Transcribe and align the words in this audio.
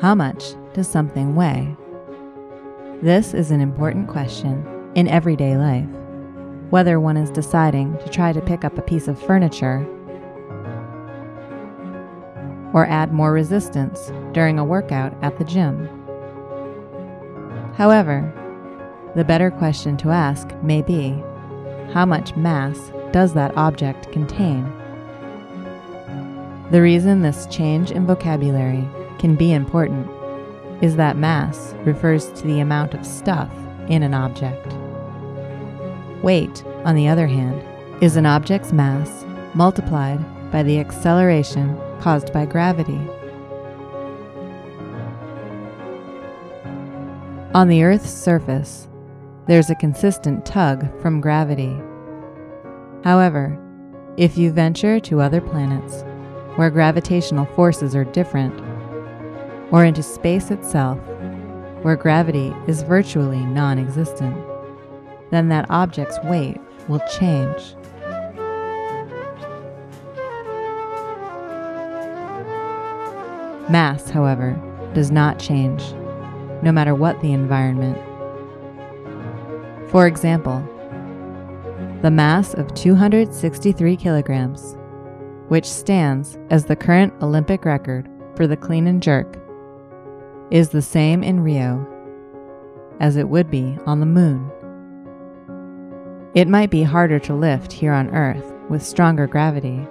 How 0.00 0.14
much 0.14 0.54
does 0.72 0.88
something 0.88 1.34
weigh? 1.34 1.76
This 3.02 3.34
is 3.34 3.50
an 3.50 3.60
important 3.60 4.08
question 4.08 4.66
in 4.94 5.06
everyday 5.06 5.58
life, 5.58 5.86
whether 6.70 6.98
one 6.98 7.18
is 7.18 7.30
deciding 7.30 7.98
to 7.98 8.08
try 8.08 8.32
to 8.32 8.40
pick 8.40 8.64
up 8.64 8.78
a 8.78 8.82
piece 8.82 9.08
of 9.08 9.20
furniture 9.20 9.86
or 12.72 12.86
add 12.86 13.12
more 13.12 13.30
resistance 13.30 14.10
during 14.32 14.58
a 14.58 14.64
workout 14.64 15.12
at 15.22 15.36
the 15.36 15.44
gym. 15.44 15.86
However, 17.74 18.32
the 19.14 19.24
better 19.24 19.50
question 19.50 19.98
to 19.98 20.08
ask 20.08 20.48
may 20.62 20.80
be 20.80 21.10
how 21.92 22.06
much 22.06 22.34
mass 22.36 22.90
does 23.12 23.34
that 23.34 23.54
object 23.54 24.10
contain? 24.12 24.64
The 26.70 26.80
reason 26.80 27.20
this 27.20 27.46
change 27.48 27.90
in 27.90 28.06
vocabulary 28.06 28.88
can 29.20 29.36
be 29.36 29.52
important 29.52 30.10
is 30.82 30.96
that 30.96 31.16
mass 31.16 31.74
refers 31.84 32.32
to 32.32 32.46
the 32.46 32.58
amount 32.58 32.94
of 32.94 33.04
stuff 33.06 33.52
in 33.88 34.02
an 34.02 34.14
object. 34.14 34.74
Weight, 36.22 36.64
on 36.84 36.96
the 36.96 37.06
other 37.06 37.26
hand, 37.26 37.62
is 38.02 38.16
an 38.16 38.24
object's 38.24 38.72
mass 38.72 39.24
multiplied 39.54 40.18
by 40.50 40.62
the 40.62 40.80
acceleration 40.80 41.78
caused 42.00 42.32
by 42.32 42.46
gravity. 42.46 42.98
On 47.52 47.68
the 47.68 47.82
Earth's 47.84 48.10
surface, 48.10 48.88
there's 49.46 49.68
a 49.68 49.74
consistent 49.74 50.46
tug 50.46 50.86
from 51.02 51.20
gravity. 51.20 51.76
However, 53.04 53.58
if 54.16 54.38
you 54.38 54.50
venture 54.50 54.98
to 55.00 55.20
other 55.20 55.40
planets 55.40 56.04
where 56.56 56.70
gravitational 56.70 57.46
forces 57.46 57.94
are 57.94 58.04
different, 58.04 58.69
or 59.70 59.84
into 59.84 60.02
space 60.02 60.50
itself 60.50 60.98
where 61.82 61.96
gravity 61.96 62.54
is 62.66 62.82
virtually 62.82 63.44
non 63.44 63.78
existent, 63.78 64.36
then 65.30 65.48
that 65.48 65.70
object's 65.70 66.18
weight 66.24 66.58
will 66.88 67.00
change. 67.18 67.74
Mass, 73.70 74.10
however, 74.10 74.60
does 74.94 75.10
not 75.10 75.38
change, 75.38 75.92
no 76.62 76.72
matter 76.72 76.94
what 76.94 77.20
the 77.20 77.32
environment. 77.32 77.96
For 79.90 80.06
example, 80.06 80.60
the 82.02 82.10
mass 82.10 82.54
of 82.54 82.74
263 82.74 83.96
kilograms, 83.96 84.76
which 85.48 85.66
stands 85.66 86.36
as 86.50 86.64
the 86.64 86.76
current 86.76 87.12
Olympic 87.22 87.64
record 87.64 88.08
for 88.34 88.46
the 88.46 88.56
clean 88.56 88.86
and 88.86 89.02
jerk, 89.02 89.39
is 90.50 90.70
the 90.70 90.82
same 90.82 91.22
in 91.22 91.40
Rio 91.40 91.86
as 92.98 93.16
it 93.16 93.28
would 93.28 93.50
be 93.50 93.78
on 93.86 94.00
the 94.00 94.06
moon. 94.06 94.50
It 96.34 96.48
might 96.48 96.70
be 96.70 96.82
harder 96.82 97.18
to 97.20 97.34
lift 97.34 97.72
here 97.72 97.92
on 97.92 98.14
Earth 98.14 98.52
with 98.68 98.82
stronger 98.82 99.26
gravity, 99.26 99.86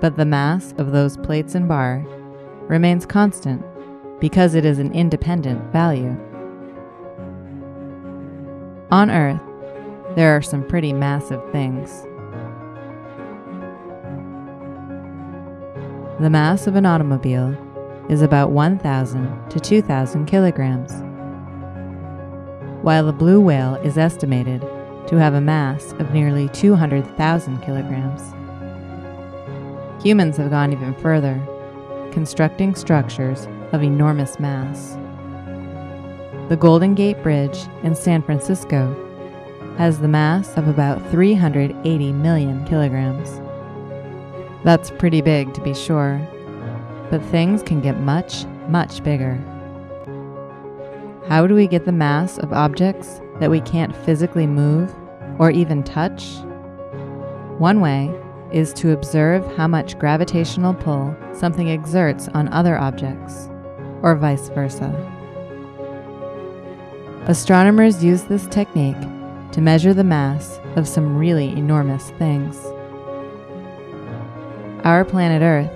but 0.00 0.16
the 0.16 0.24
mass 0.24 0.74
of 0.78 0.92
those 0.92 1.16
plates 1.18 1.54
and 1.54 1.68
bar 1.68 2.04
remains 2.68 3.06
constant 3.06 3.64
because 4.20 4.54
it 4.54 4.64
is 4.64 4.78
an 4.78 4.92
independent 4.92 5.72
value. 5.72 6.16
On 8.90 9.10
Earth, 9.10 9.40
there 10.16 10.36
are 10.36 10.42
some 10.42 10.66
pretty 10.66 10.92
massive 10.92 11.40
things. 11.52 12.02
The 16.20 16.30
mass 16.30 16.66
of 16.66 16.76
an 16.76 16.86
automobile 16.86 17.56
is 18.08 18.22
about 18.22 18.50
1,000 18.50 19.50
to 19.50 19.60
2,000 19.60 20.26
kilograms, 20.26 20.92
while 22.82 23.06
the 23.06 23.12
blue 23.12 23.40
whale 23.40 23.76
is 23.76 23.96
estimated 23.96 24.60
to 25.06 25.16
have 25.16 25.34
a 25.34 25.40
mass 25.40 25.92
of 25.94 26.12
nearly 26.12 26.48
200,000 26.50 27.60
kilograms. 27.62 28.34
Humans 30.02 30.36
have 30.36 30.50
gone 30.50 30.72
even 30.72 30.94
further, 30.94 31.40
constructing 32.12 32.74
structures 32.74 33.48
of 33.72 33.82
enormous 33.82 34.38
mass. 34.38 34.98
The 36.50 36.56
Golden 36.56 36.94
Gate 36.94 37.22
Bridge 37.22 37.58
in 37.82 37.94
San 37.94 38.22
Francisco 38.22 38.94
has 39.78 39.98
the 39.98 40.08
mass 40.08 40.56
of 40.56 40.68
about 40.68 41.00
380 41.10 42.12
million 42.12 42.64
kilograms. 42.66 43.40
That's 44.62 44.90
pretty 44.90 45.22
big 45.22 45.54
to 45.54 45.60
be 45.62 45.74
sure, 45.74 46.20
but 47.10 47.22
things 47.26 47.62
can 47.62 47.80
get 47.80 48.00
much, 48.00 48.44
much 48.68 49.02
bigger. 49.02 49.38
How 51.28 51.46
do 51.46 51.54
we 51.54 51.66
get 51.66 51.84
the 51.84 51.92
mass 51.92 52.38
of 52.38 52.52
objects 52.52 53.20
that 53.40 53.50
we 53.50 53.60
can't 53.60 53.96
physically 53.96 54.46
move 54.46 54.94
or 55.38 55.50
even 55.50 55.82
touch? 55.82 56.34
One 57.58 57.80
way 57.80 58.14
is 58.52 58.72
to 58.74 58.92
observe 58.92 59.44
how 59.56 59.66
much 59.66 59.98
gravitational 59.98 60.74
pull 60.74 61.16
something 61.32 61.70
exerts 61.70 62.28
on 62.28 62.48
other 62.48 62.78
objects, 62.78 63.48
or 64.02 64.14
vice 64.14 64.48
versa. 64.50 64.92
Astronomers 67.26 68.04
use 68.04 68.24
this 68.24 68.46
technique 68.46 69.00
to 69.52 69.60
measure 69.60 69.94
the 69.94 70.04
mass 70.04 70.60
of 70.76 70.86
some 70.86 71.16
really 71.16 71.48
enormous 71.48 72.10
things. 72.10 72.56
Our 74.84 75.04
planet 75.04 75.42
Earth 75.42 75.70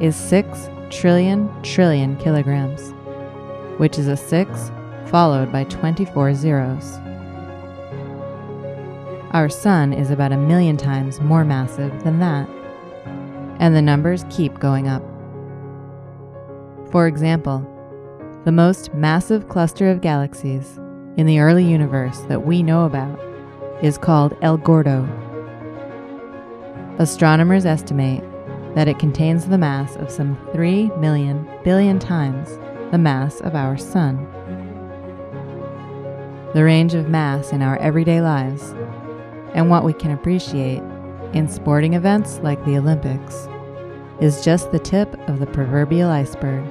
is 0.00 0.16
6 0.16 0.70
trillion 0.90 1.50
trillion 1.62 2.16
kilograms, 2.16 2.92
which 3.78 3.98
is 3.98 4.08
a 4.08 4.16
6 4.16 4.72
followed 5.06 5.52
by 5.52 5.64
24 5.64 6.34
zeros. 6.34 6.98
Our 9.32 9.48
Sun 9.48 9.92
is 9.92 10.10
about 10.10 10.32
a 10.32 10.36
million 10.36 10.76
times 10.76 11.20
more 11.20 11.44
massive 11.44 12.02
than 12.02 12.18
that, 12.18 12.48
and 13.60 13.76
the 13.76 13.82
numbers 13.82 14.24
keep 14.30 14.58
going 14.58 14.88
up. 14.88 15.02
For 16.90 17.06
example, 17.06 17.66
the 18.44 18.52
most 18.52 18.92
massive 18.94 19.48
cluster 19.48 19.90
of 19.90 20.00
galaxies 20.00 20.78
in 21.16 21.26
the 21.26 21.40
early 21.40 21.64
universe 21.64 22.20
that 22.28 22.46
we 22.46 22.62
know 22.62 22.86
about 22.86 23.20
is 23.82 23.98
called 23.98 24.36
El 24.42 24.56
Gordo. 24.56 25.08
Astronomers 26.98 27.66
estimate 27.66 28.24
that 28.74 28.88
it 28.88 28.98
contains 28.98 29.46
the 29.46 29.58
mass 29.58 29.96
of 29.96 30.10
some 30.10 30.38
3 30.52 30.90
million 30.98 31.48
billion 31.64 31.98
times 31.98 32.58
the 32.90 32.98
mass 32.98 33.40
of 33.40 33.54
our 33.54 33.78
Sun. 33.78 34.26
The 36.54 36.64
range 36.64 36.94
of 36.94 37.08
mass 37.08 37.52
in 37.52 37.62
our 37.62 37.76
everyday 37.78 38.20
lives, 38.20 38.74
and 39.54 39.70
what 39.70 39.84
we 39.84 39.92
can 39.92 40.10
appreciate 40.10 40.82
in 41.32 41.48
sporting 41.48 41.94
events 41.94 42.40
like 42.42 42.64
the 42.64 42.76
Olympics, 42.76 43.48
is 44.20 44.44
just 44.44 44.72
the 44.72 44.78
tip 44.78 45.16
of 45.28 45.38
the 45.38 45.46
proverbial 45.46 46.10
iceberg, 46.10 46.64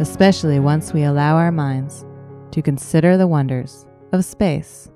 especially 0.00 0.58
once 0.58 0.92
we 0.92 1.04
allow 1.04 1.36
our 1.36 1.52
minds 1.52 2.04
to 2.50 2.62
consider 2.62 3.16
the 3.16 3.28
wonders 3.28 3.86
of 4.12 4.24
space. 4.24 4.89